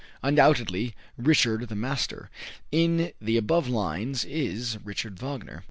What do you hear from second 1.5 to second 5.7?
the Master," in the above lines, is Richard Wagner.